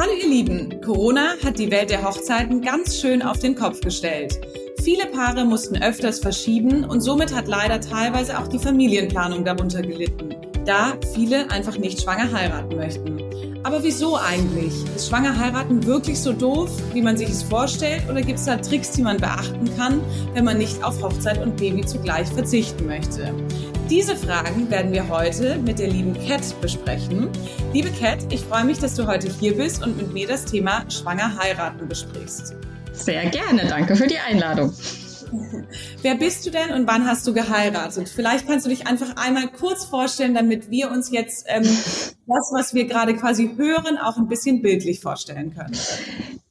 [0.00, 4.40] Hallo ihr Lieben, Corona hat die Welt der Hochzeiten ganz schön auf den Kopf gestellt.
[4.82, 10.34] Viele Paare mussten öfters verschieben und somit hat leider teilweise auch die Familienplanung darunter gelitten,
[10.64, 13.20] da viele einfach nicht schwanger heiraten möchten.
[13.62, 14.72] Aber wieso eigentlich?
[14.96, 18.02] Ist schwanger heiraten wirklich so doof, wie man sich es vorstellt?
[18.08, 20.00] Oder gibt es da Tricks, die man beachten kann,
[20.32, 23.34] wenn man nicht auf Hochzeit und Baby zugleich verzichten möchte?
[23.90, 27.28] Diese Fragen werden wir heute mit der lieben Cat besprechen.
[27.72, 30.88] Liebe Cat, ich freue mich, dass du heute hier bist und mit mir das Thema
[30.88, 32.54] Schwanger heiraten besprichst.
[32.92, 34.72] Sehr gerne, danke für die Einladung.
[36.02, 38.08] Wer bist du denn und wann hast du geheiratet?
[38.08, 42.74] Vielleicht kannst du dich einfach einmal kurz vorstellen, damit wir uns jetzt ähm, das, was
[42.74, 45.76] wir gerade quasi hören, auch ein bisschen bildlich vorstellen können.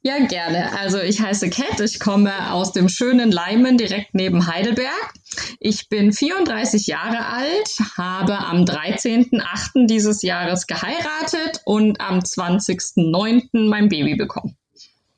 [0.01, 0.77] Ja, gerne.
[0.77, 5.13] Also ich heiße Kat, ich komme aus dem schönen Leimen direkt neben Heidelberg.
[5.59, 9.87] Ich bin 34 Jahre alt, habe am 13.08.
[9.87, 13.69] dieses Jahres geheiratet und am 20.09.
[13.69, 14.55] mein Baby bekommen.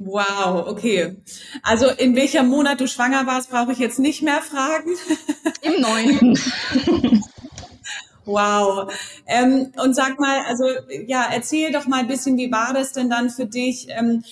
[0.04, 1.18] Wow, okay.
[1.62, 4.91] Also in welcher Monat du schwanger warst, brauche ich jetzt nicht mehr fragen.
[5.62, 6.40] Im neunten.
[8.26, 8.94] Wow.
[9.26, 10.66] Ähm, und sag mal, also
[11.08, 13.88] ja, erzähl doch mal ein bisschen, wie war das denn dann für dich?
[13.90, 14.24] Ähm,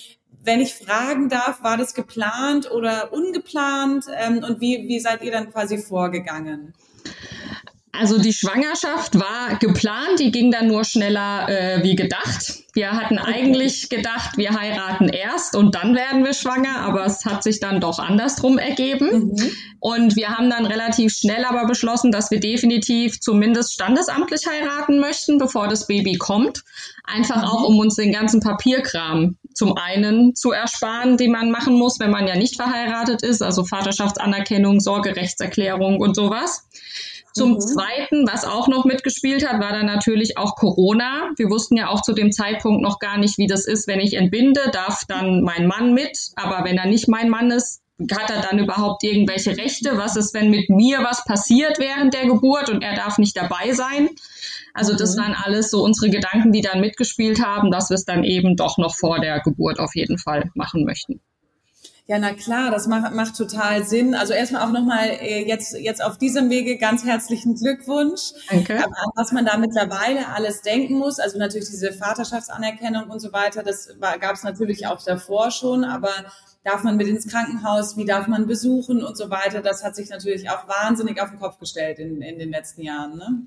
[0.42, 4.06] wenn ich fragen darf, war das geplant oder ungeplant?
[4.16, 6.74] Ähm, und wie, wie seid ihr dann quasi vorgegangen?
[7.92, 12.62] Also die Schwangerschaft war geplant, die ging dann nur schneller äh, wie gedacht.
[12.72, 17.42] Wir hatten eigentlich gedacht, wir heiraten erst und dann werden wir schwanger, aber es hat
[17.42, 19.32] sich dann doch andersrum ergeben.
[19.34, 19.50] Mhm.
[19.80, 25.38] Und wir haben dann relativ schnell aber beschlossen, dass wir definitiv zumindest standesamtlich heiraten möchten,
[25.38, 26.64] bevor das Baby kommt.
[27.04, 27.44] Einfach mhm.
[27.44, 32.10] auch, um uns den ganzen Papierkram zum einen zu ersparen, den man machen muss, wenn
[32.10, 36.66] man ja nicht verheiratet ist, also Vaterschaftsanerkennung, Sorgerechtserklärung und sowas.
[37.32, 37.60] Zum mhm.
[37.60, 41.30] Zweiten, was auch noch mitgespielt hat, war dann natürlich auch Corona.
[41.36, 44.14] Wir wussten ja auch zu dem Zeitpunkt noch gar nicht, wie das ist, wenn ich
[44.14, 46.18] entbinde, darf dann mein Mann mit.
[46.36, 49.96] Aber wenn er nicht mein Mann ist, hat er dann überhaupt irgendwelche Rechte?
[49.96, 53.72] Was ist, wenn mit mir was passiert während der Geburt und er darf nicht dabei
[53.72, 54.08] sein?
[54.74, 55.20] Also das mhm.
[55.20, 58.78] waren alles so unsere Gedanken, die dann mitgespielt haben, dass wir es dann eben doch
[58.78, 61.20] noch vor der Geburt auf jeden Fall machen möchten.
[62.10, 64.16] Ja, na klar, das macht, macht total Sinn.
[64.16, 68.32] Also erstmal auch nochmal äh, jetzt, jetzt auf diesem Wege ganz herzlichen Glückwunsch.
[68.48, 68.82] Danke.
[69.14, 73.94] Was man da mittlerweile alles denken muss, also natürlich diese Vaterschaftsanerkennung und so weiter, das
[74.00, 76.10] gab es natürlich auch davor schon, aber
[76.64, 79.62] darf man mit ins Krankenhaus, wie darf man besuchen und so weiter.
[79.62, 83.16] Das hat sich natürlich auch wahnsinnig auf den Kopf gestellt in, in den letzten Jahren.
[83.16, 83.46] Ne?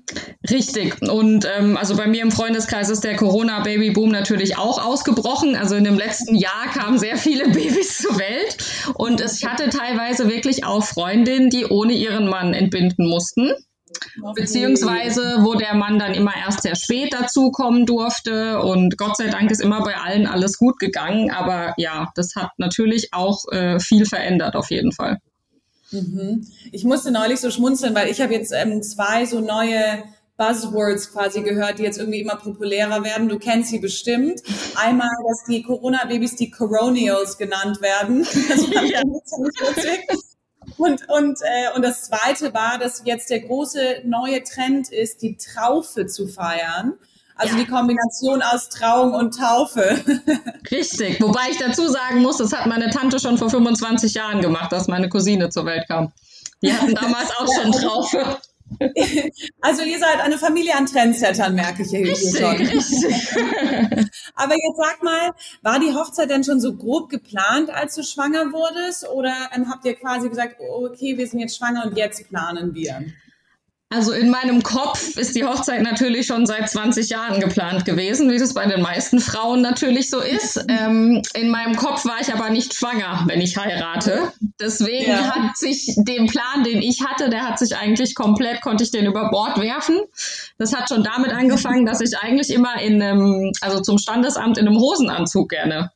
[0.50, 1.00] Richtig.
[1.02, 5.54] Und ähm, also bei mir im Freundeskreis ist der Corona-Baby-Boom natürlich auch ausgebrochen.
[5.54, 8.56] Also in dem letzten Jahr kamen sehr viele Babys zur Welt.
[8.94, 13.52] Und ich hatte teilweise wirklich auch Freundinnen, die ohne ihren Mann entbinden mussten.
[14.34, 18.60] Beziehungsweise, wo der Mann dann immer erst sehr spät dazukommen durfte.
[18.60, 21.30] Und Gott sei Dank ist immer bei allen alles gut gegangen.
[21.30, 25.18] Aber ja, das hat natürlich auch äh, viel verändert, auf jeden Fall.
[25.90, 26.46] Mhm.
[26.72, 30.02] Ich musste neulich so schmunzeln, weil ich habe jetzt ähm, zwei so neue
[30.36, 33.28] Buzzwords quasi gehört, die jetzt irgendwie immer populärer werden.
[33.28, 34.42] Du kennst sie bestimmt.
[34.74, 38.26] Einmal, dass die Corona-Babys die Coronials genannt werden.
[38.48, 39.02] Das fand ich ja.
[39.24, 40.33] ziemlich witzig.
[40.76, 45.36] Und, und, äh, und das Zweite war, dass jetzt der große neue Trend ist, die
[45.36, 46.94] Traufe zu feiern.
[47.36, 47.62] Also ja.
[47.62, 50.00] die Kombination aus Trauung und Taufe.
[50.70, 51.20] Richtig.
[51.20, 54.86] Wobei ich dazu sagen muss, das hat meine Tante schon vor 25 Jahren gemacht, dass
[54.86, 56.12] meine Cousine zur Welt kam.
[56.62, 58.38] Die hatten damals auch schon Traufe.
[59.60, 62.56] Also ihr seid eine Familie an Trendsettern, merke ich hier richtig, schon.
[62.56, 63.36] Richtig.
[64.34, 68.52] Aber jetzt sag mal, war die Hochzeit denn schon so grob geplant, als du schwanger
[68.52, 69.08] wurdest?
[69.08, 72.74] Oder ähm, habt ihr quasi gesagt, oh, okay, wir sind jetzt schwanger und jetzt planen
[72.74, 73.04] wir?
[73.94, 78.38] Also in meinem Kopf ist die Hochzeit natürlich schon seit 20 Jahren geplant gewesen, wie
[78.38, 80.64] das bei den meisten Frauen natürlich so ist.
[80.68, 84.32] Ähm, in meinem Kopf war ich aber nicht schwanger, wenn ich heirate.
[84.60, 85.34] Deswegen ja.
[85.34, 89.06] hat sich den Plan, den ich hatte, der hat sich eigentlich komplett, konnte ich den
[89.06, 90.00] über Bord werfen.
[90.58, 94.66] Das hat schon damit angefangen, dass ich eigentlich immer in einem, also zum Standesamt in
[94.66, 95.92] einem Hosenanzug gerne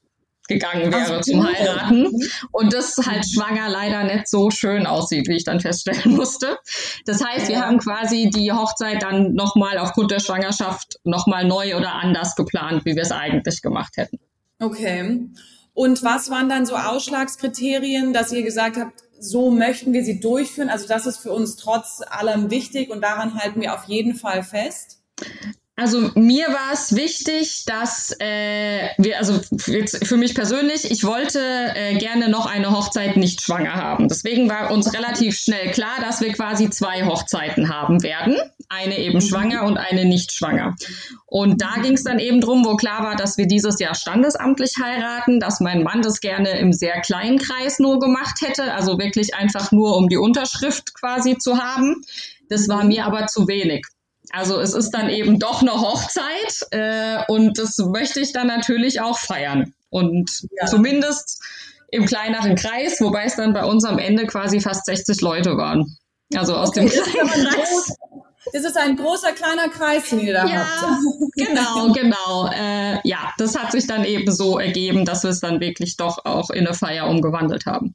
[0.48, 2.10] gegangen wäre zum Heiraten.
[2.50, 6.58] Und das halt schwanger leider nicht so schön aussieht, wie ich dann feststellen musste.
[7.06, 11.94] Das heißt, wir haben quasi die Hochzeit dann nochmal aufgrund der Schwangerschaft nochmal neu oder
[11.94, 14.18] anders geplant, wie wir es eigentlich gemacht hätten.
[14.60, 15.28] Okay.
[15.74, 20.70] Und was waren dann so Ausschlagskriterien, dass ihr gesagt habt, so möchten wir sie durchführen?
[20.70, 24.42] Also das ist für uns trotz allem wichtig und daran halten wir auf jeden Fall
[24.42, 24.98] fest.
[25.78, 31.96] Also mir war es wichtig, dass äh, wir, also für mich persönlich, ich wollte äh,
[31.98, 34.08] gerne noch eine Hochzeit nicht schwanger haben.
[34.08, 38.36] Deswegen war uns relativ schnell klar, dass wir quasi zwei Hochzeiten haben werden.
[38.68, 39.20] eine eben mhm.
[39.20, 40.74] schwanger und eine nicht schwanger.
[41.26, 44.72] Und da ging es dann eben drum, wo klar war, dass wir dieses Jahr standesamtlich
[44.82, 49.36] heiraten, dass mein Mann das gerne im sehr kleinen Kreis nur gemacht hätte, also wirklich
[49.36, 52.02] einfach nur um die Unterschrift quasi zu haben.
[52.48, 53.86] Das war mir aber zu wenig.
[54.30, 59.00] Also es ist dann eben doch eine Hochzeit äh, und das möchte ich dann natürlich
[59.00, 59.72] auch feiern.
[59.90, 60.30] Und
[60.60, 60.66] ja.
[60.66, 61.42] zumindest
[61.90, 65.96] im kleineren Kreis, wobei es dann bei uns am Ende quasi fast 60 Leute waren.
[66.34, 67.96] Also aus okay, dem kleinen Kreis.
[68.52, 71.02] Das ist ein großer kleiner Kreis, den ihr da ja, habt.
[71.34, 72.50] Genau, genau.
[72.52, 76.24] Äh, ja, das hat sich dann eben so ergeben, dass wir es dann wirklich doch
[76.24, 77.94] auch in eine Feier umgewandelt haben.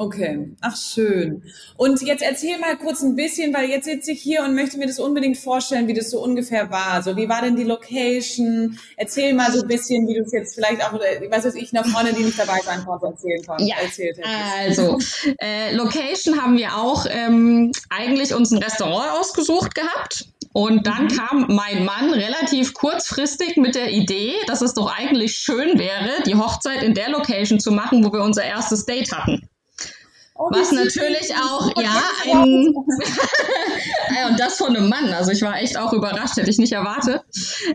[0.00, 1.42] Okay, ach schön.
[1.76, 4.86] Und jetzt erzähl mal kurz ein bisschen, weil jetzt sitze ich hier und möchte mir
[4.86, 7.02] das unbedingt vorstellen, wie das so ungefähr war.
[7.02, 8.78] So, wie war denn die Location?
[8.96, 11.84] Erzähl mal so ein bisschen, wie du es jetzt vielleicht auch, was weiß ich, einer
[11.84, 13.64] Freundin, die nicht dabei sein konnte, erzählen konnte.
[13.64, 14.98] Ja, erzählt also,
[15.40, 20.26] äh, Location haben wir auch ähm, eigentlich uns ein Restaurant ausgesucht gehabt.
[20.52, 21.08] Und dann mhm.
[21.08, 26.36] kam mein Mann relativ kurzfristig mit der Idee, dass es doch eigentlich schön wäre, die
[26.36, 29.48] Hochzeit in der Location zu machen, wo wir unser erstes Date hatten.
[30.40, 32.00] Oh, Was natürlich auch, ja,
[32.32, 32.72] ein,
[34.28, 35.12] und das von einem Mann.
[35.12, 37.22] Also ich war echt auch überrascht, hätte ich nicht erwartet.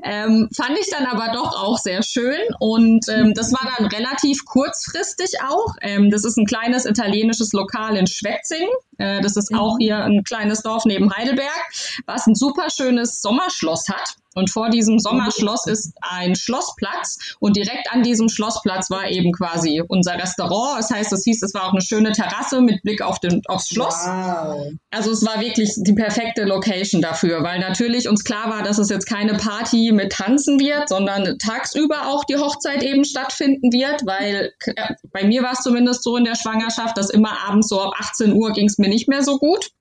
[0.01, 4.45] Ähm, fand ich dann aber doch auch sehr schön und ähm, das war dann relativ
[4.45, 5.75] kurzfristig auch.
[5.81, 8.69] Ähm, das ist ein kleines italienisches Lokal in Schwetzing.
[8.97, 9.79] Äh, das ist auch mhm.
[9.79, 11.61] hier ein kleines Dorf neben Heidelberg,
[12.05, 14.15] was ein super schönes Sommerschloss hat.
[14.35, 19.81] Und vor diesem Sommerschloss ist ein Schlossplatz und direkt an diesem Schlossplatz war eben quasi
[19.87, 20.79] unser Restaurant.
[20.79, 23.69] Das heißt, das hieß, es war auch eine schöne Terrasse mit Blick auf den, aufs
[23.69, 23.95] Schloss.
[24.05, 24.71] Wow.
[24.91, 28.89] Also es war wirklich die perfekte Location dafür, weil natürlich uns klar war, dass es
[28.89, 34.53] jetzt keine Party mit Tanzen wird, sondern tagsüber auch die Hochzeit eben stattfinden wird, weil
[34.65, 37.93] äh, bei mir war es zumindest so in der Schwangerschaft, dass immer abends so ab
[37.99, 39.71] 18 Uhr ging es mir nicht mehr so gut.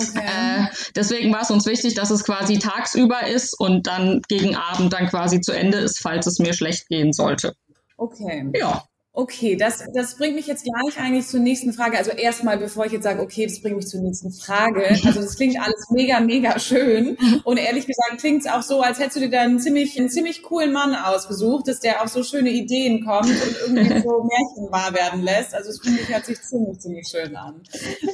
[0.00, 0.20] Okay.
[0.24, 4.92] Äh, deswegen war es uns wichtig, dass es quasi tagsüber ist und dann gegen Abend
[4.92, 7.54] dann quasi zu Ende ist, falls es mir schlecht gehen sollte.
[7.96, 8.48] Okay.
[8.54, 8.84] Ja.
[9.18, 11.98] Okay, das, das bringt mich jetzt gleich eigentlich zur nächsten Frage.
[11.98, 14.96] Also erstmal, bevor ich jetzt sage, okay, das bringt mich zur nächsten Frage.
[15.08, 17.18] Also das klingt alles mega, mega schön.
[17.42, 20.08] Und ehrlich gesagt klingt es auch so, als hättest du dir da einen ziemlich, einen
[20.08, 24.70] ziemlich coolen Mann ausgesucht, dass der auf so schöne Ideen kommt und irgendwie so Märchen
[24.70, 25.52] wahr werden lässt.
[25.52, 27.60] Also es finde ich, hört sich ziemlich, ziemlich schön an.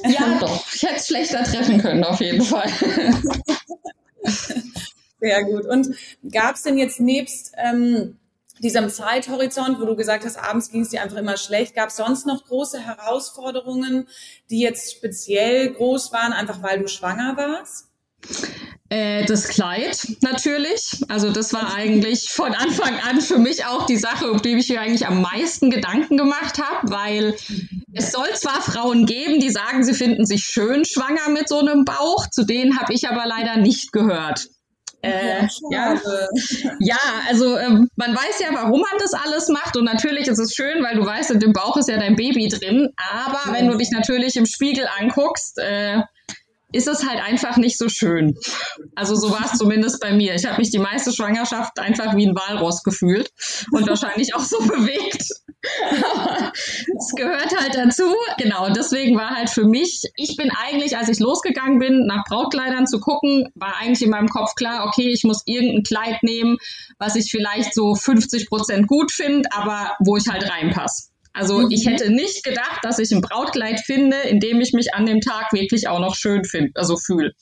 [0.05, 0.65] Ja, doch.
[0.73, 2.71] Ich hätte es schlechter treffen können, auf jeden Fall.
[5.19, 5.67] Sehr gut.
[5.67, 5.95] Und
[6.31, 7.51] gab es denn jetzt nebst...
[7.63, 8.17] Ähm,
[8.59, 11.97] diesem Zeithorizont, wo du gesagt hast, abends ging es dir einfach immer schlecht, gab es
[11.97, 14.07] sonst noch große Herausforderungen,
[14.49, 17.87] die jetzt speziell groß waren, einfach weil du schwanger warst?
[18.89, 21.01] Äh, das Kleid natürlich.
[21.09, 24.69] Also das war eigentlich von Anfang an für mich auch die Sache, um die ich
[24.69, 27.35] mir eigentlich am meisten Gedanken gemacht habe, weil
[27.93, 31.83] es soll zwar Frauen geben, die sagen, sie finden sich schön schwanger mit so einem
[31.83, 34.49] Bauch, zu denen habe ich aber leider nicht gehört.
[35.05, 35.95] Äh, ja,
[36.79, 36.97] ja,
[37.27, 40.83] also äh, man weiß ja, warum man das alles macht und natürlich ist es schön,
[40.83, 43.91] weil du weißt, in dem Bauch ist ja dein Baby drin, aber wenn du dich
[43.91, 46.01] natürlich im Spiegel anguckst, äh,
[46.75, 48.35] ist es halt einfach nicht so schön.
[48.95, 50.35] Also so war es zumindest bei mir.
[50.35, 53.31] Ich habe mich die meiste Schwangerschaft einfach wie ein Walross gefühlt
[53.71, 55.25] und wahrscheinlich auch so bewegt.
[56.13, 56.51] Aber
[56.97, 58.13] es gehört halt dazu.
[58.37, 62.87] Genau, deswegen war halt für mich, ich bin eigentlich, als ich losgegangen bin, nach Brautkleidern
[62.87, 66.57] zu gucken, war eigentlich in meinem Kopf klar, okay, ich muss irgendein Kleid nehmen,
[66.99, 71.09] was ich vielleicht so 50 Prozent gut finde, aber wo ich halt reinpasse.
[71.35, 71.71] Also mhm.
[71.71, 75.19] ich hätte nicht gedacht, dass ich ein Brautkleid finde, in dem ich mich an dem
[75.19, 77.33] Tag wirklich auch noch schön finde, also fühle.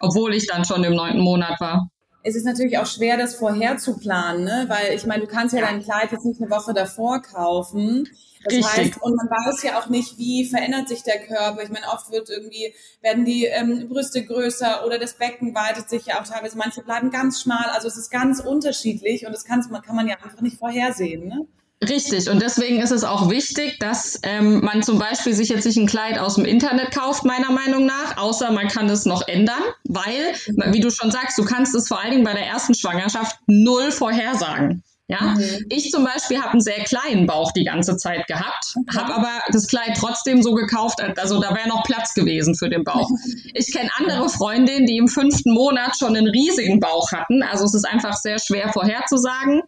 [0.00, 1.90] Obwohl ich dann schon im neunten Monat war.
[2.22, 4.66] Es ist natürlich auch schwer, das vorher zu planen, ne?
[4.68, 8.08] weil ich meine, du kannst ja dein Kleid jetzt nicht eine Woche davor kaufen.
[8.44, 8.76] Das Richtig.
[8.76, 11.62] heißt, und man weiß ja auch nicht, wie verändert sich der Körper.
[11.62, 12.72] Ich meine, oft wird irgendwie,
[13.02, 16.56] werden die ähm, Brüste größer oder das Becken weitet sich ja auch teilweise.
[16.56, 17.66] Manche bleiben ganz schmal.
[17.72, 21.26] Also es ist ganz unterschiedlich und das kann, kann man ja einfach nicht vorhersehen.
[21.26, 21.46] Ne?
[21.80, 25.76] Richtig, und deswegen ist es auch wichtig, dass ähm, man zum Beispiel sich jetzt nicht
[25.76, 29.62] ein Kleid aus dem Internet kauft, meiner Meinung nach, außer man kann es noch ändern,
[29.84, 30.34] weil,
[30.72, 33.92] wie du schon sagst, du kannst es vor allen Dingen bei der ersten Schwangerschaft null
[33.92, 34.82] vorhersagen.
[35.10, 35.64] Ja, mhm.
[35.70, 39.66] ich zum Beispiel habe einen sehr kleinen Bauch die ganze Zeit gehabt, habe aber das
[39.66, 43.08] Kleid trotzdem so gekauft, also da wäre noch Platz gewesen für den Bauch.
[43.54, 47.74] Ich kenne andere Freundinnen, die im fünften Monat schon einen riesigen Bauch hatten, also es
[47.74, 49.62] ist einfach sehr schwer vorherzusagen.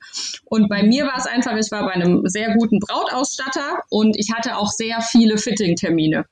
[0.45, 4.33] Und bei mir war es einfach, ich war bei einem sehr guten Brautausstatter und ich
[4.35, 6.27] hatte auch sehr viele Fitting-Termine.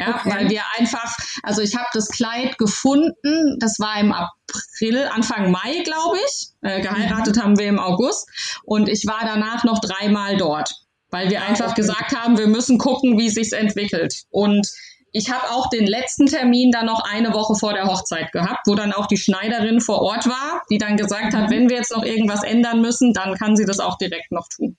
[0.00, 0.30] Ja, okay.
[0.30, 5.82] weil wir einfach, also ich habe das Kleid gefunden, das war im April, Anfang Mai,
[5.82, 6.48] glaube ich.
[6.62, 7.42] Äh, geheiratet mhm.
[7.42, 8.28] haben wir im August
[8.64, 10.72] und ich war danach noch dreimal dort,
[11.10, 11.82] weil wir ah, einfach okay.
[11.82, 14.22] gesagt haben, wir müssen gucken, wie sich's entwickelt.
[14.30, 14.68] Und
[15.12, 18.76] ich habe auch den letzten Termin dann noch eine Woche vor der Hochzeit gehabt, wo
[18.76, 21.50] dann auch die Schneiderin vor Ort war, die dann gesagt hat, mhm.
[21.50, 24.76] wenn wir jetzt noch irgendwas ändern müssen, dann kann sie das auch direkt noch tun.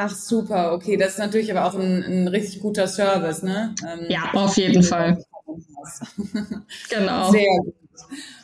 [0.00, 3.74] Ach super, okay, das ist natürlich aber auch ein, ein richtig guter Service, ne?
[3.84, 5.24] Ähm, ja, auf jeden Fall.
[6.88, 7.30] genau.
[7.32, 7.74] Sehr gut.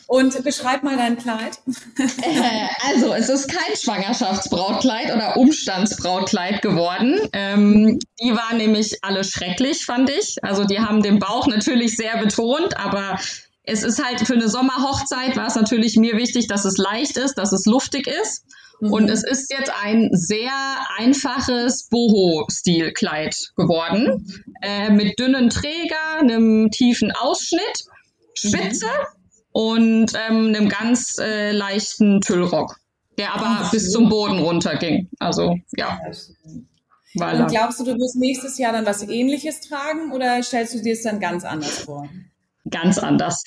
[0.09, 1.61] Und beschreib mal dein Kleid.
[1.97, 7.21] Äh, also, es ist kein Schwangerschaftsbrautkleid oder Umstandsbrautkleid geworden.
[7.33, 10.43] Ähm, die waren nämlich alle schrecklich, fand ich.
[10.43, 13.17] Also, die haben den Bauch natürlich sehr betont, aber
[13.63, 17.39] es ist halt für eine Sommerhochzeit war es natürlich mir wichtig, dass es leicht ist,
[17.39, 18.45] dass es luftig ist.
[18.81, 18.93] Mhm.
[18.93, 20.53] Und es ist jetzt ein sehr
[20.99, 24.27] einfaches Boho-Stil-Kleid geworden.
[24.63, 27.85] Äh, mit dünnen Träger, einem tiefen Ausschnitt,
[28.35, 28.87] Spitze.
[28.87, 32.81] Mhm und ähm, einem ganz äh, leichten Tüllrock,
[33.19, 35.09] der aber Ach, bis zum Boden runterging.
[35.21, 36.01] Also ja.
[37.15, 40.95] Und glaubst du, du wirst nächstes Jahr dann was Ähnliches tragen oder stellst du dir
[40.95, 42.09] es dann ganz anders vor?
[42.71, 43.43] Ganz anders.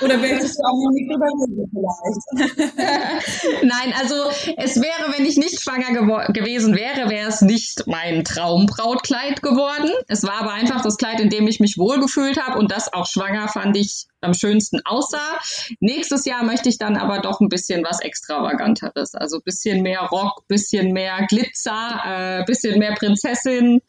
[0.00, 3.62] Oder möchtest du auch nicht drüber reden vielleicht?
[3.64, 4.14] Nein, also
[4.56, 9.90] es wäre, wenn ich nicht schwanger gewesen wäre, wäre es nicht mein Traumbrautkleid geworden.
[10.08, 13.06] Es war aber einfach das Kleid, in dem ich mich wohlgefühlt habe und das auch
[13.06, 15.38] schwanger fand ich am schönsten aussah.
[15.80, 19.14] Nächstes Jahr möchte ich dann aber doch ein bisschen was Extravaganteres.
[19.14, 23.80] Also bisschen mehr Rock, bisschen mehr Glitzer, äh, bisschen mehr Prinzessin.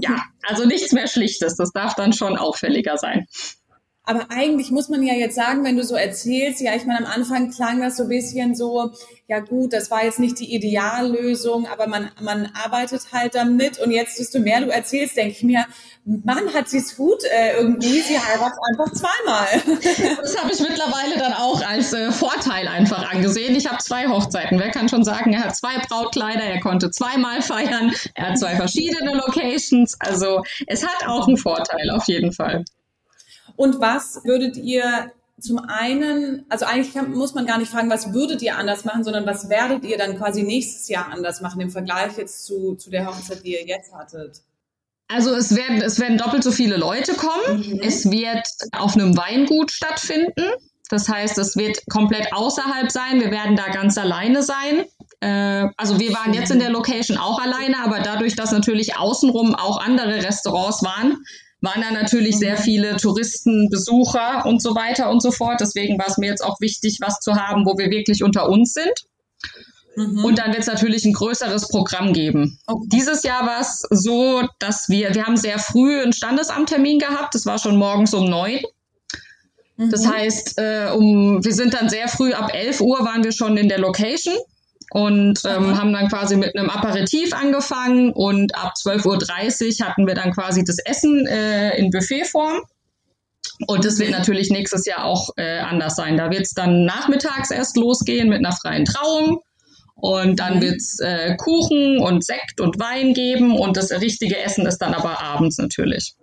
[0.00, 1.56] Ja, also nichts mehr Schlichtes.
[1.56, 3.26] Das darf dann schon auffälliger sein.
[4.08, 7.12] Aber eigentlich muss man ja jetzt sagen, wenn du so erzählst, ja, ich meine, am
[7.12, 8.90] Anfang klang das so ein bisschen so,
[9.26, 13.78] ja gut, das war jetzt nicht die Ideallösung, aber man, man arbeitet halt damit.
[13.78, 15.66] Und jetzt, desto mehr du erzählst, denke ich mir,
[16.06, 19.46] Mann, hat sie es gut äh, irgendwie, sie heiratet einfach zweimal.
[20.22, 23.54] Das habe ich mittlerweile dann auch als äh, Vorteil einfach angesehen.
[23.56, 24.58] Ich habe zwei Hochzeiten.
[24.58, 28.56] Wer kann schon sagen, er hat zwei Brautkleider, er konnte zweimal feiern, er hat zwei
[28.56, 29.96] verschiedene Locations.
[30.00, 32.64] Also es hat auch einen Vorteil auf jeden Fall.
[33.58, 35.10] Und was würdet ihr
[35.40, 39.02] zum einen, also eigentlich kann, muss man gar nicht fragen, was würdet ihr anders machen,
[39.02, 42.88] sondern was werdet ihr dann quasi nächstes Jahr anders machen im Vergleich jetzt zu, zu
[42.88, 44.42] der Hochzeit, die ihr jetzt hattet?
[45.08, 47.58] Also es werden, es werden doppelt so viele Leute kommen.
[47.58, 47.80] Mhm.
[47.82, 50.44] Es wird auf einem Weingut stattfinden.
[50.88, 53.20] Das heißt, es wird komplett außerhalb sein.
[53.20, 54.84] Wir werden da ganz alleine sein.
[55.18, 59.56] Äh, also wir waren jetzt in der Location auch alleine, aber dadurch, dass natürlich außenrum
[59.56, 61.18] auch andere Restaurants waren,
[61.60, 62.62] waren da natürlich sehr mhm.
[62.62, 65.60] viele Touristen, Besucher und so weiter und so fort.
[65.60, 68.72] Deswegen war es mir jetzt auch wichtig, was zu haben, wo wir wirklich unter uns
[68.72, 69.06] sind.
[69.96, 70.24] Mhm.
[70.24, 72.58] Und dann wird es natürlich ein größeres Programm geben.
[72.66, 72.86] Okay.
[72.92, 77.34] Dieses Jahr war es so, dass wir, wir haben sehr früh einen Standesamttermin gehabt.
[77.34, 78.60] Das war schon morgens um neun.
[79.76, 79.90] Mhm.
[79.90, 83.56] Das heißt, äh, um, wir sind dann sehr früh, ab 11 Uhr waren wir schon
[83.56, 84.36] in der Location
[84.90, 90.14] und ähm, haben dann quasi mit einem Aperitif angefangen und ab 12.30 Uhr hatten wir
[90.14, 92.62] dann quasi das Essen äh, in Buffetform.
[93.66, 96.16] Und das wird natürlich nächstes Jahr auch äh, anders sein.
[96.16, 99.40] Da wird es dann nachmittags erst losgehen mit einer freien Trauung.
[99.94, 100.62] Und dann mhm.
[100.62, 103.58] wird es äh, Kuchen und Sekt und Wein geben.
[103.58, 106.14] Und das richtige Essen ist dann aber abends natürlich.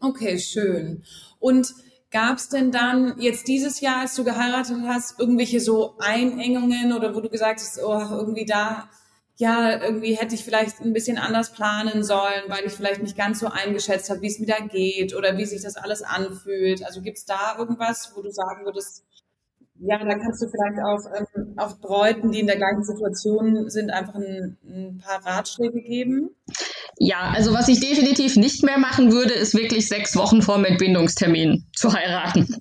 [0.00, 1.02] Okay, schön.
[1.38, 1.74] Und
[2.10, 7.14] Gab es denn dann jetzt dieses Jahr, als du geheiratet hast, irgendwelche so Einengungen oder
[7.14, 8.88] wo du gesagt hast, oh, irgendwie da,
[9.36, 13.40] ja, irgendwie hätte ich vielleicht ein bisschen anders planen sollen, weil ich vielleicht nicht ganz
[13.40, 16.84] so eingeschätzt habe, wie es mir da geht oder wie sich das alles anfühlt.
[16.84, 19.04] Also gibt es da irgendwas, wo du sagen würdest,
[19.80, 23.90] ja, da kannst du vielleicht auch, ähm, auch Bräuten, die in der gleichen Situation sind,
[23.90, 26.30] einfach ein, ein paar Ratschläge geben?
[26.98, 31.64] Ja, also was ich definitiv nicht mehr machen würde, ist wirklich sechs Wochen vor Entbindungstermin
[31.74, 32.48] zu heiraten.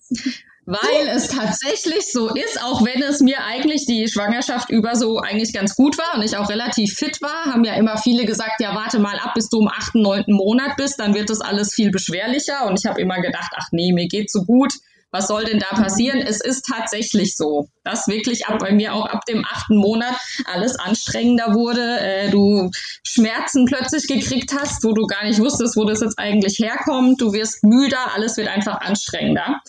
[0.67, 5.53] Weil es tatsächlich so ist, auch wenn es mir eigentlich die Schwangerschaft über so eigentlich
[5.53, 8.73] ganz gut war und ich auch relativ fit war, haben ja immer viele gesagt, ja,
[8.73, 11.91] warte mal ab, bis du im achten, neunten Monat bist, dann wird das alles viel
[11.91, 12.65] beschwerlicher.
[12.65, 14.73] Und ich habe immer gedacht, ach nee, mir geht so gut
[15.11, 16.19] was soll denn da passieren?
[16.19, 20.77] Es ist tatsächlich so, dass wirklich ab bei mir auch ab dem achten Monat alles
[20.77, 21.99] anstrengender wurde.
[21.99, 22.69] Äh, du
[23.03, 27.21] Schmerzen plötzlich gekriegt hast, wo du gar nicht wusstest, wo das jetzt eigentlich herkommt.
[27.21, 29.61] Du wirst müder, alles wird einfach anstrengender.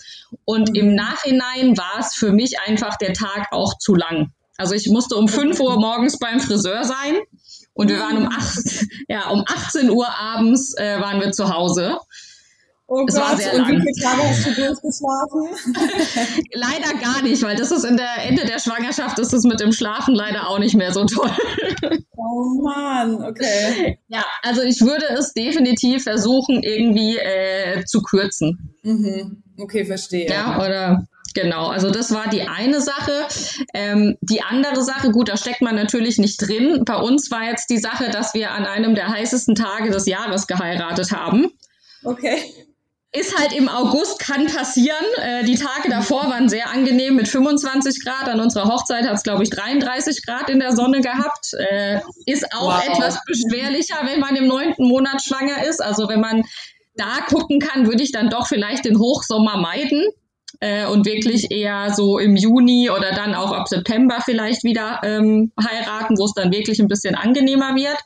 [0.44, 4.32] Und im Nachhinein war es für mich einfach der Tag auch zu lang.
[4.58, 7.16] Also ich musste um 5 Uhr morgens beim Friseur sein
[7.74, 11.98] und wir waren um, 8, ja, um 18 Uhr abends äh, waren wir zu Hause.
[12.88, 15.48] Oh es Gott, und wie viele Tage hast du durchgeschlafen?
[16.52, 19.72] leider gar nicht, weil das ist in der Ende der Schwangerschaft ist es mit dem
[19.72, 21.30] Schlafen leider auch nicht mehr so toll.
[22.16, 23.98] oh Mann, okay.
[24.06, 28.76] Ja, also ich würde es definitiv versuchen, irgendwie äh, zu kürzen.
[28.84, 29.42] Mhm.
[29.58, 30.28] Okay, verstehe.
[30.28, 33.26] Ja, oder Genau, also das war die eine Sache.
[33.74, 36.82] Ähm, die andere Sache, gut, da steckt man natürlich nicht drin.
[36.86, 40.46] Bei uns war jetzt die Sache, dass wir an einem der heißesten Tage des Jahres
[40.46, 41.48] geheiratet haben.
[42.04, 42.38] Okay.
[43.12, 45.04] Ist halt im August, kann passieren.
[45.16, 48.28] Äh, die Tage davor waren sehr angenehm mit 25 Grad.
[48.28, 51.54] An unserer Hochzeit hat es, glaube ich, 33 Grad in der Sonne gehabt.
[51.54, 52.86] Äh, ist auch wow.
[52.86, 55.82] etwas beschwerlicher, wenn man im neunten Monat schwanger ist.
[55.82, 56.42] Also wenn man
[56.96, 60.04] da gucken kann, würde ich dann doch vielleicht den Hochsommer meiden
[60.60, 65.52] äh, und wirklich eher so im Juni oder dann auch ab September vielleicht wieder ähm,
[65.60, 67.98] heiraten, wo es dann wirklich ein bisschen angenehmer wird.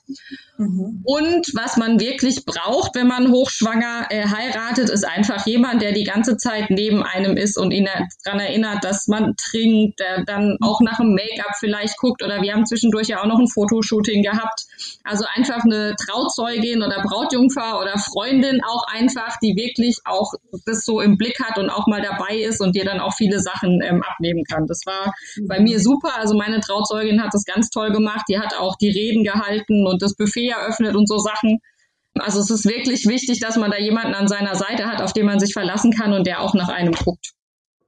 [0.61, 1.01] Mhm.
[1.05, 6.05] Und was man wirklich braucht, wenn man hochschwanger äh, heiratet, ist einfach jemand, der die
[6.05, 7.89] ganze Zeit neben einem ist und ihn
[8.25, 12.53] daran erinnert, dass man trinkt, der dann auch nach dem Make-up vielleicht guckt oder wir
[12.53, 14.67] haben zwischendurch ja auch noch ein Fotoshooting gehabt.
[15.03, 20.31] Also einfach eine Trauzeugin oder Brautjungfer oder Freundin auch einfach, die wirklich auch
[20.67, 23.41] das so im Blick hat und auch mal dabei ist und dir dann auch viele
[23.41, 24.67] Sachen ähm, abnehmen kann.
[24.67, 25.15] Das war
[25.49, 26.19] bei mir super.
[26.19, 28.27] Also meine Trauzeugin hat das ganz toll gemacht.
[28.29, 31.61] Die hat auch die Reden gehalten und das Buffet eröffnet und so Sachen.
[32.19, 35.27] Also es ist wirklich wichtig, dass man da jemanden an seiner Seite hat, auf den
[35.27, 37.33] man sich verlassen kann und der auch nach einem guckt.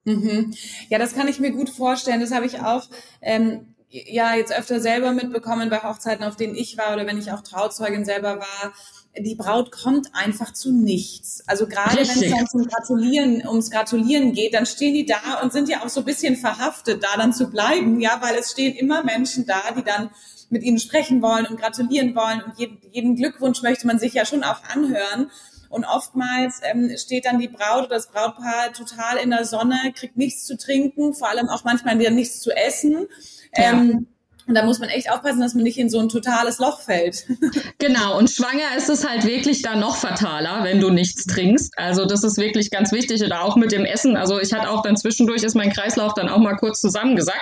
[0.04, 0.54] Mhm.
[0.88, 2.20] Ja, das kann ich mir gut vorstellen.
[2.20, 2.84] Das habe ich auch
[3.20, 7.30] ähm, ja jetzt öfter selber mitbekommen bei Hochzeiten, auf denen ich war oder wenn ich
[7.30, 8.72] auch Trauzeugin selber war.
[9.18, 11.42] Die Braut kommt einfach zu nichts.
[11.46, 15.52] Also gerade wenn es dann zum Gratulieren, ums Gratulieren geht, dann stehen die da und
[15.52, 18.74] sind ja auch so ein bisschen verhaftet, da dann zu bleiben, ja, weil es stehen
[18.74, 20.10] immer Menschen da, die dann
[20.52, 24.24] mit ihnen sprechen wollen und gratulieren wollen und jeden, jeden Glückwunsch möchte man sich ja
[24.24, 25.30] schon auch anhören.
[25.68, 30.18] Und oftmals ähm, steht dann die Braut oder das Brautpaar total in der Sonne, kriegt
[30.18, 33.06] nichts zu trinken, vor allem auch manchmal wieder nichts zu essen.
[33.54, 34.06] Ähm,
[34.46, 37.26] und da muss man echt aufpassen, dass man nicht in so ein totales Loch fällt.
[37.78, 41.76] Genau, und schwanger ist es halt wirklich dann noch fataler, wenn du nichts trinkst.
[41.76, 44.16] Also das ist wirklich ganz wichtig oder auch mit dem Essen.
[44.16, 47.40] Also ich hatte auch dann zwischendurch ist mein Kreislauf dann auch mal kurz zusammengesackt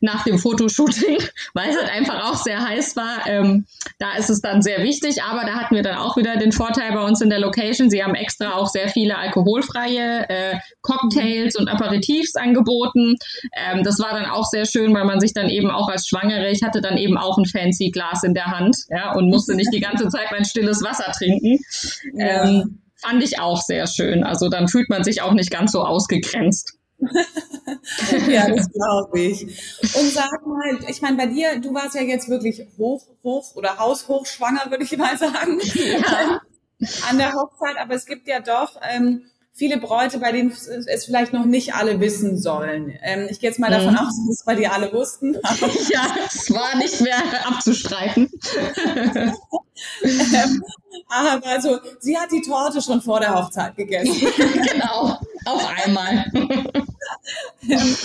[0.00, 1.18] nach dem Fotoshooting,
[1.54, 3.26] weil es halt einfach auch sehr heiß war.
[3.26, 3.66] Ähm,
[3.98, 6.92] da ist es dann sehr wichtig, aber da hatten wir dann auch wieder den Vorteil
[6.92, 7.90] bei uns in der Location.
[7.90, 13.16] Sie haben extra auch sehr viele alkoholfreie äh, Cocktails und Aperitifs angeboten.
[13.56, 16.39] Ähm, das war dann auch sehr schön, weil man sich dann eben auch als Schwangere
[16.48, 19.72] ich hatte dann eben auch ein fancy Glas in der Hand, ja, und musste nicht
[19.72, 21.58] die ganze Zeit mein stilles Wasser trinken.
[22.14, 22.44] Ja.
[22.44, 24.24] Ähm, fand ich auch sehr schön.
[24.24, 26.76] Also dann fühlt man sich auch nicht ganz so ausgegrenzt.
[28.28, 29.42] ja, das glaube ich.
[29.42, 33.78] Und sag mal, ich meine, bei dir, du warst ja jetzt wirklich hoch, hoch oder
[33.78, 36.40] haushoch schwanger, würde ich mal sagen, ja.
[37.08, 37.76] an der Hochzeit.
[37.78, 42.00] Aber es gibt ja doch ähm, viele Bräute, bei denen es vielleicht noch nicht alle
[42.00, 42.94] wissen sollen.
[43.02, 43.98] Ähm, ich gehe jetzt mal davon mhm.
[43.98, 45.34] aus, dass es bei dir alle wussten.
[45.90, 48.30] ja, es war nicht mehr abzustreiten.
[50.02, 50.62] ähm,
[51.08, 54.14] aber also, sie hat die Torte schon vor der Hochzeit gegessen.
[54.72, 56.24] genau, auf einmal.
[56.34, 57.96] ähm,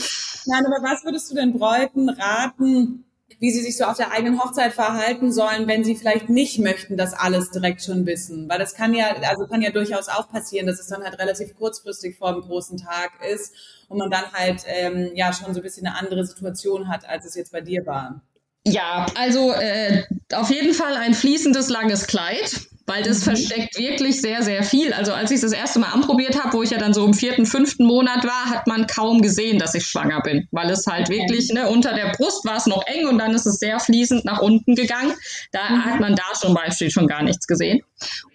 [0.45, 3.04] nein, aber was würdest du den Bräuten raten,
[3.39, 6.97] wie sie sich so auf der eigenen Hochzeit verhalten sollen, wenn sie vielleicht nicht möchten,
[6.97, 8.47] dass alles direkt schon wissen.
[8.49, 11.55] Weil das kann ja, also kann ja durchaus auch passieren, dass es dann halt relativ
[11.55, 13.53] kurzfristig vor dem großen Tag ist
[13.87, 17.25] und man dann halt ähm, ja schon so ein bisschen eine andere Situation hat, als
[17.25, 18.21] es jetzt bei dir war.
[18.65, 23.23] Ja, also äh, auf jeden Fall ein fließendes langes Kleid weil das mhm.
[23.23, 24.93] versteckt wirklich sehr, sehr viel.
[24.93, 27.45] Also als ich das erste Mal anprobiert habe, wo ich ja dann so im vierten,
[27.45, 31.51] fünften Monat war, hat man kaum gesehen, dass ich schwanger bin, weil es halt wirklich,
[31.51, 34.41] ne, unter der Brust war es noch eng und dann ist es sehr fließend nach
[34.41, 35.13] unten gegangen.
[35.51, 35.85] Da mhm.
[35.85, 37.81] hat man da zum Beispiel schon gar nichts gesehen.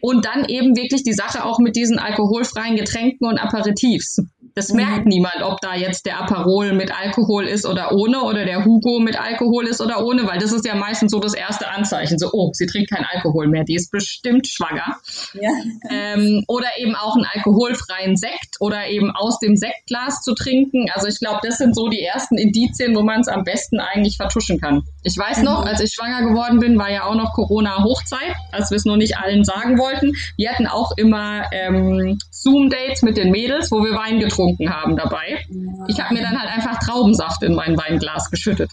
[0.01, 4.21] Und dann eben wirklich die Sache auch mit diesen alkoholfreien Getränken und Aperitifs.
[4.54, 8.64] Das merkt niemand, ob da jetzt der Aperol mit Alkohol ist oder ohne oder der
[8.64, 12.18] Hugo mit Alkohol ist oder ohne, weil das ist ja meistens so das erste Anzeichen.
[12.18, 14.98] So, oh, sie trinkt kein Alkohol mehr, die ist bestimmt schwanger.
[15.34, 15.50] Ja.
[15.90, 20.86] Ähm, oder eben auch einen alkoholfreien Sekt oder eben aus dem Sektglas zu trinken.
[20.94, 24.16] Also ich glaube, das sind so die ersten Indizien, wo man es am besten eigentlich
[24.16, 24.82] vertuschen kann.
[25.02, 25.44] Ich weiß mhm.
[25.44, 28.96] noch, als ich schwanger geworden bin, war ja auch noch Corona-Hochzeit, als wir es noch
[28.96, 30.12] nicht allen sagen wollten.
[30.36, 35.44] Wir hatten auch immer ähm, Zoom-Dates mit den Mädels, wo wir Wein getrunken haben dabei.
[35.88, 38.70] Ich habe mir dann halt einfach Traubensaft in mein Weinglas geschüttet.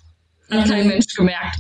[0.49, 0.69] Hat mhm.
[0.69, 1.57] kein Mensch gemerkt.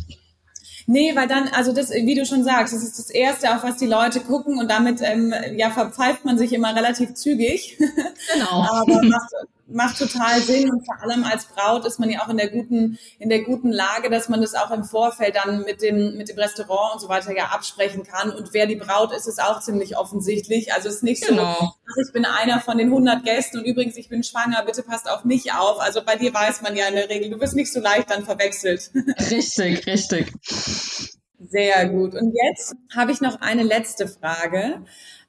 [0.89, 3.75] Nee, weil dann, also das, wie du schon sagst, das ist das Erste, auf was
[3.75, 7.77] die Leute gucken und damit ähm, ja verpfeift man sich immer relativ zügig.
[7.77, 8.63] Genau.
[8.71, 9.33] Aber macht,
[9.69, 12.97] macht total Sinn und vor allem als Braut ist man ja auch in der guten
[13.19, 16.37] in der guten Lage, dass man das auch im Vorfeld dann mit dem mit dem
[16.37, 19.97] Restaurant und so weiter ja absprechen kann und wer die Braut ist, ist auch ziemlich
[19.97, 20.73] offensichtlich.
[20.73, 21.75] Also es ist nicht genau.
[21.85, 25.09] so, ich bin einer von den 100 Gästen und übrigens ich bin schwanger, bitte passt
[25.09, 25.79] auf mich auf.
[25.79, 28.25] Also bei dir weiß man ja in der Regel, du wirst nicht so leicht dann
[28.25, 28.91] verwechselt.
[29.29, 30.33] Richtig, richtig.
[31.39, 32.15] Sehr gut.
[32.15, 34.83] Und jetzt habe ich noch eine letzte Frage.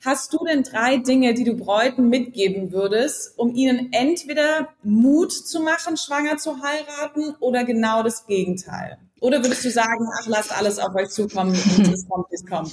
[0.04, 5.60] Hast du denn drei Dinge, die du Bräuten mitgeben würdest, um ihnen entweder Mut zu
[5.60, 8.98] machen, schwanger zu heiraten oder genau das Gegenteil?
[9.20, 12.72] Oder würdest du sagen, ach, lasst alles auf euch zukommen und es kommt, es kommt?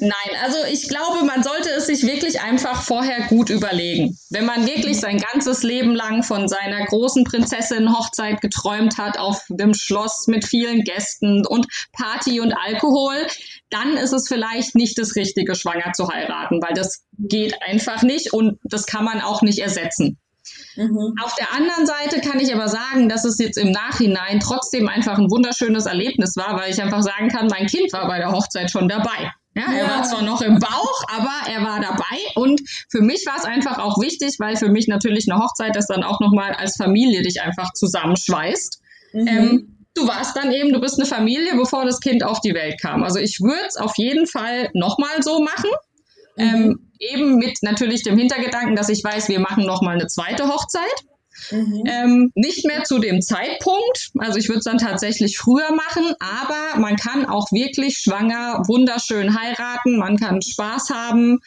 [0.00, 4.18] Nein, also ich glaube, man sollte es sich wirklich einfach vorher gut überlegen.
[4.30, 9.44] Wenn man wirklich sein ganzes Leben lang von seiner großen Prinzessin Hochzeit geträumt hat auf
[9.48, 13.26] dem Schloss mit vielen Gästen und Party und Alkohol,
[13.70, 18.32] dann ist es vielleicht nicht das Richtige, schwanger zu heiraten, weil das geht einfach nicht
[18.32, 20.18] und das kann man auch nicht ersetzen.
[20.76, 21.14] Mhm.
[21.22, 25.18] Auf der anderen Seite kann ich aber sagen, dass es jetzt im Nachhinein trotzdem einfach
[25.18, 28.70] ein wunderschönes Erlebnis war, weil ich einfach sagen kann, mein Kind war bei der Hochzeit
[28.70, 29.32] schon dabei.
[29.54, 33.38] Ja, er war zwar noch im Bauch, aber er war dabei und für mich war
[33.38, 36.76] es einfach auch wichtig, weil für mich natürlich eine Hochzeit das dann auch nochmal als
[36.76, 38.82] Familie dich einfach zusammenschweißt.
[39.14, 39.26] Mhm.
[39.26, 42.78] Ähm, du warst dann eben, du bist eine Familie, bevor das Kind auf die Welt
[42.82, 43.02] kam.
[43.02, 45.70] Also ich würde es auf jeden Fall nochmal so machen.
[46.36, 46.44] Mhm.
[46.44, 51.04] Ähm, eben mit natürlich dem Hintergedanken, dass ich weiß, wir machen nochmal eine zweite Hochzeit.
[51.50, 51.84] Mhm.
[51.86, 56.80] Ähm, nicht mehr zu dem Zeitpunkt, also ich würde es dann tatsächlich früher machen, aber
[56.80, 61.40] man kann auch wirklich schwanger wunderschön heiraten, man kann Spaß haben,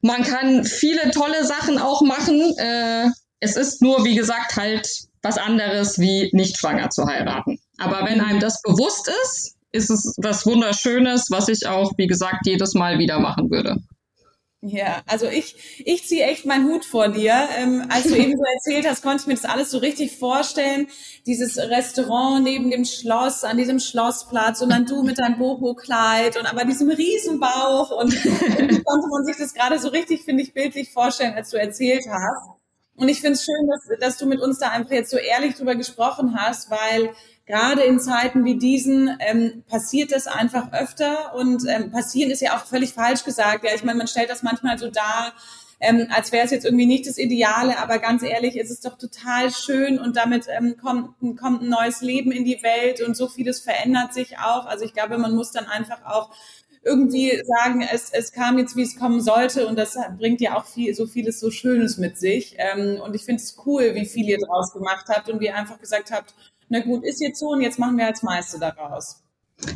[0.00, 2.40] man kann viele tolle Sachen auch machen.
[2.56, 3.08] Äh,
[3.40, 4.88] es ist nur, wie gesagt, halt
[5.22, 7.58] was anderes wie nicht schwanger zu heiraten.
[7.78, 12.46] Aber wenn einem das bewusst ist, ist es was Wunderschönes, was ich auch, wie gesagt,
[12.46, 13.76] jedes Mal wieder machen würde.
[14.62, 17.48] Ja, also ich, ich ziehe echt meinen Hut vor dir.
[17.56, 20.88] Ähm, als du eben so erzählt hast, konnte ich mir das alles so richtig vorstellen.
[21.24, 26.44] Dieses Restaurant neben dem Schloss, an diesem Schlossplatz und dann du mit deinem Boho-Kleid und
[26.44, 31.32] aber diesem Riesenbauch und konnte man sich das gerade so richtig, finde ich, bildlich vorstellen,
[31.32, 32.50] als du erzählt hast.
[32.96, 35.54] Und ich finde es schön, dass, dass du mit uns da einfach jetzt so ehrlich
[35.54, 37.14] drüber gesprochen hast, weil
[37.50, 42.56] gerade in Zeiten wie diesen ähm, passiert das einfach öfter und ähm, passieren ist ja
[42.56, 43.64] auch völlig falsch gesagt.
[43.64, 45.32] Ja, ich meine, man stellt das manchmal so dar,
[45.80, 48.96] ähm, als wäre es jetzt irgendwie nicht das Ideale, aber ganz ehrlich, ist es doch
[48.96, 53.26] total schön und damit ähm, kommt, kommt ein neues Leben in die Welt und so
[53.26, 54.66] vieles verändert sich auch.
[54.66, 56.30] Also ich glaube, man muss dann einfach auch
[56.82, 60.66] irgendwie sagen, es, es kam jetzt, wie es kommen sollte und das bringt ja auch
[60.66, 62.56] viel, so vieles so Schönes mit sich.
[62.58, 65.56] Ähm, und ich finde es cool, wie viel ihr draus gemacht habt und wie ihr
[65.56, 66.34] einfach gesagt habt,
[66.70, 69.22] na gut, ist jetzt so und jetzt machen wir als Meister daraus.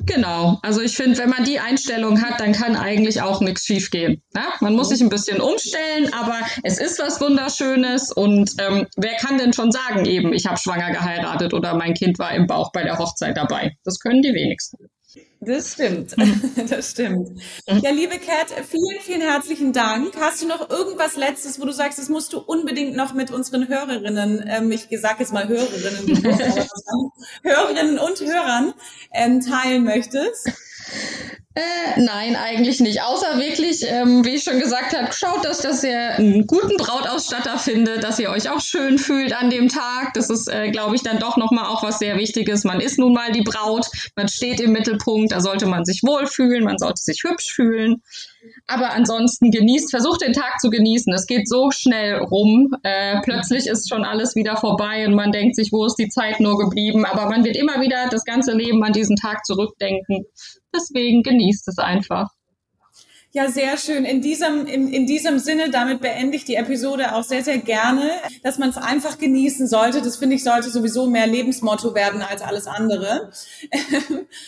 [0.07, 4.23] Genau, also ich finde, wenn man die Einstellung hat, dann kann eigentlich auch nichts schiefgehen.
[4.35, 4.55] Ja?
[4.61, 9.37] Man muss sich ein bisschen umstellen, aber es ist was Wunderschönes und ähm, wer kann
[9.37, 12.83] denn schon sagen, eben, ich habe schwanger geheiratet oder mein Kind war im Bauch bei
[12.83, 13.77] der Hochzeit dabei?
[13.85, 14.89] Das können die wenigsten.
[15.47, 16.15] Das stimmt,
[16.69, 17.41] das stimmt.
[17.67, 20.15] Ja, liebe Kat, vielen, vielen herzlichen Dank.
[20.19, 23.69] Hast du noch irgendwas Letztes, wo du sagst, das musst du unbedingt noch mit unseren
[23.69, 26.23] Hörerinnen, ähm, ich sage jetzt mal Hörerinnen,
[27.43, 28.75] Hörerinnen und Hörern
[29.13, 30.51] ähm, teilen möchtest?
[31.57, 33.01] Äh, nein, eigentlich nicht.
[33.03, 37.59] Außer wirklich, ähm, wie ich schon gesagt habe, schaut, dass, dass ihr einen guten Brautausstatter
[37.59, 40.15] findet, dass ihr euch auch schön fühlt an dem Tag.
[40.15, 42.65] Das ist, äh, glaube ich, dann doch nochmal auch was sehr Wichtiges.
[42.65, 43.87] Man ist nun mal die Braut,
[44.17, 48.03] man steht im Mittelpunkt, da sollte man sich wohlfühlen, man sollte sich hübsch fühlen.
[48.67, 51.13] Aber ansonsten genießt, versucht den Tag zu genießen.
[51.13, 52.75] Es geht so schnell rum.
[52.83, 56.41] Äh, plötzlich ist schon alles wieder vorbei und man denkt sich, wo ist die Zeit
[56.41, 57.05] nur geblieben?
[57.05, 60.25] Aber man wird immer wieder das ganze Leben an diesen Tag zurückdenken.
[60.75, 62.31] Deswegen genießt es einfach.
[63.37, 64.05] Ja, sehr schön.
[64.05, 68.13] In diesem, in, in diesem Sinne, damit beende ich die Episode auch sehr, sehr gerne,
[68.45, 70.03] dass man es einfach genießen sollte.
[70.03, 73.33] Das finde ich, sollte sowieso mehr Lebensmotto werden als alles andere.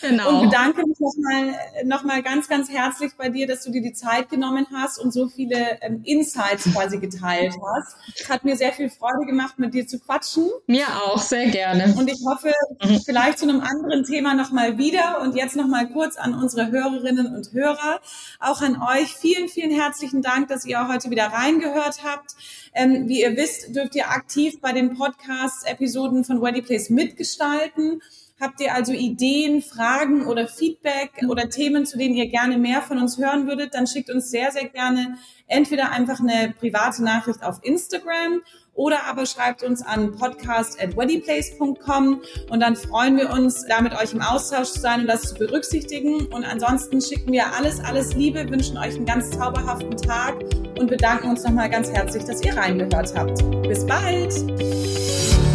[0.01, 0.29] Genau.
[0.29, 3.93] Und bedanke mich nochmal noch mal ganz, ganz herzlich bei dir, dass du dir die
[3.93, 7.97] Zeit genommen hast und so viele ähm, Insights quasi geteilt hast.
[8.17, 10.49] Es hat mir sehr viel Freude gemacht, mit dir zu quatschen.
[10.67, 11.93] Mir auch, sehr gerne.
[11.97, 12.99] Und ich hoffe, mhm.
[13.05, 17.51] vielleicht zu einem anderen Thema nochmal wieder und jetzt nochmal kurz an unsere Hörerinnen und
[17.51, 17.99] Hörer,
[18.39, 22.35] auch an euch vielen, vielen herzlichen Dank, dass ihr heute wieder reingehört habt.
[22.73, 28.01] Ähm, wie ihr wisst, dürft ihr aktiv bei den Podcast-Episoden von Ready Place mitgestalten.
[28.39, 32.99] Habt ihr also Ideen, Fragen oder Feedback oder Themen, zu denen ihr gerne mehr von
[32.99, 37.59] uns hören würdet, dann schickt uns sehr, sehr gerne entweder einfach eine private Nachricht auf
[37.63, 38.41] Instagram
[38.77, 43.93] oder aber schreibt uns an podcast at weddyplace.com und dann freuen wir uns, da mit
[43.93, 46.27] euch im Austausch zu sein und das zu berücksichtigen.
[46.27, 50.35] Und ansonsten schicken wir alles, alles Liebe, wünschen euch einen ganz zauberhaften Tag
[50.79, 53.43] und bedanken uns nochmal ganz herzlich, dass ihr reingehört habt.
[53.67, 55.46] Bis bald!